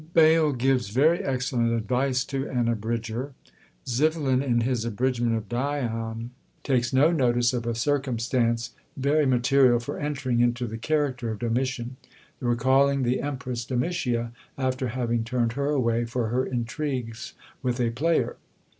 Bayle 0.15 0.51
gives 0.53 0.89
very 0.89 1.19
excellent 1.19 1.73
advice 1.73 2.25
to 2.25 2.47
an 2.47 2.67
Abridger, 2.67 3.33
Xiphilin, 3.85 4.41
in 4.41 4.61
his 4.61 4.83
"Abridgment 4.83 5.35
of 5.35 5.47
Dion," 5.47 6.31
takes 6.63 6.91
no 6.91 7.11
notice 7.11 7.53
of 7.53 7.67
a 7.67 7.75
circumstance 7.75 8.71
very 8.97 9.27
material 9.27 9.79
for 9.79 9.99
entering 9.99 10.39
into 10.39 10.65
the 10.65 10.79
character 10.79 11.29
of 11.29 11.37
Domitian: 11.37 11.97
the 12.39 12.47
recalling 12.47 13.03
the 13.03 13.21
empress 13.21 13.63
Domitia 13.63 14.31
after 14.57 14.87
having 14.87 15.23
turned 15.23 15.53
her 15.53 15.67
away 15.69 16.05
for 16.05 16.29
her 16.29 16.47
intrigues 16.47 17.33
with 17.61 17.79
a 17.79 17.91
player. 17.91 18.37